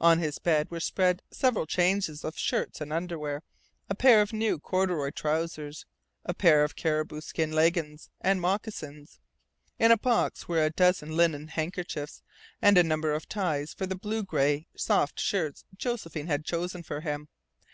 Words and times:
On 0.00 0.20
his 0.20 0.38
bed 0.38 0.70
were 0.70 0.80
spread 0.80 1.20
several 1.30 1.66
changes 1.66 2.24
of 2.24 2.38
shirts 2.38 2.80
and 2.80 2.94
underwear, 2.94 3.42
a 3.90 3.94
pair 3.94 4.22
of 4.22 4.32
new 4.32 4.58
corduroy 4.58 5.10
trousers, 5.10 5.84
a 6.24 6.32
pair 6.32 6.64
of 6.64 6.76
caribou 6.76 7.20
skin 7.20 7.52
leggings, 7.52 8.08
and 8.22 8.40
moccasins. 8.40 9.18
In 9.78 9.92
a 9.92 9.98
box 9.98 10.48
were 10.48 10.64
a 10.64 10.70
dozen 10.70 11.14
linen 11.14 11.48
handkerchiefs 11.48 12.22
and 12.62 12.78
a 12.78 12.82
number 12.82 13.12
of 13.12 13.28
ties 13.28 13.74
for 13.74 13.84
the 13.86 13.96
blue 13.96 14.22
gray 14.24 14.66
soft 14.74 15.20
shirts 15.20 15.66
Josephine 15.76 16.26
had 16.28 16.46
chosen 16.46 16.82
for 16.82 17.02
him. 17.02 17.28